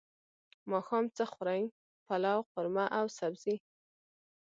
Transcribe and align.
ماښام 0.71 1.05
څه 1.15 1.23
خورئ؟ 1.31 1.63
پلاو، 2.07 2.47
قورمه 2.51 2.85
او 2.97 3.05
سبزی 3.17 3.55